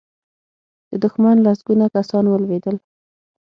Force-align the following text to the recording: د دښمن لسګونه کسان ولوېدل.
د 0.89 0.91
دښمن 1.03 1.35
لسګونه 1.45 1.85
کسان 1.95 2.25
ولوېدل. 2.27 2.75